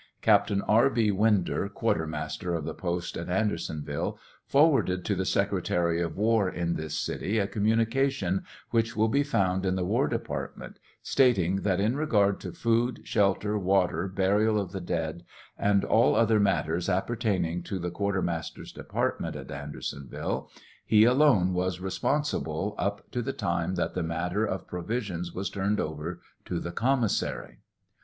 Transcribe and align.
Captain 0.23 0.63
R. 0.63 0.89
B. 0.89 1.11
Winder, 1.11 1.69
quartermaster 1.69 2.55
of 2.55 2.63
the 2.65 2.73
post 2.73 3.15
at 3.15 3.29
Andersonville, 3.29 4.17
forwarded 4.47 5.05
to 5.05 5.13
the 5.13 5.27
Secretary 5.27 6.01
of 6.01 6.17
War 6.17 6.49
in 6.49 6.73
this 6.73 6.95
city 6.99 7.37
a 7.37 7.45
communication, 7.45 8.43
which 8.71 8.95
will 8.97 9.09
be 9.09 9.21
found 9.21 9.63
in 9.63 9.75
the 9.75 9.85
War 9.85 10.07
Department, 10.07 10.79
stating 11.03 11.57
that 11.57 11.79
in 11.79 11.95
regard 11.95 12.39
to 12.39 12.51
food, 12.51 13.01
shelter, 13.03 13.59
water, 13.59 14.07
burial 14.07 14.59
of 14.59 14.71
the 14.71 14.81
dead, 14.81 15.23
and 15.55 15.85
all 15.85 16.15
other 16.15 16.39
matters 16.39 16.89
appertaining 16.89 17.61
to 17.61 17.77
the 17.77 17.91
quartermasters' 17.91 18.71
department 18.73 19.35
718 19.35 19.47
TRIAL 19.47 19.47
OF 19.47 19.59
HENRY 19.59 19.77
WIRZ. 19.77 19.85
at 19.85 19.97
Andersonville, 19.99 20.51
he 20.83 21.03
alone 21.03 21.53
was 21.53 21.79
responsible 21.79 22.73
up 22.79 23.07
to 23.11 23.21
the 23.21 23.33
time 23.33 23.75
that 23.75 23.93
the 23.93 24.01
matter 24.01 24.43
of 24.45 24.65
pro 24.67 24.81
visions 24.81 25.31
was 25.31 25.51
turned 25.51 25.79
over 25.79 26.19
to 26.45 26.59
the 26.59 26.71
commissary. 26.71 27.59